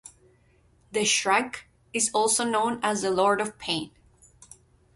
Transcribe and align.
The 0.91 1.05
Shrike 1.05 1.67
is 1.93 2.09
also 2.11 2.43
known 2.43 2.79
as 2.81 3.03
the 3.03 3.11
"Lord 3.11 3.39
of 3.39 3.59
Pain" 3.59 3.91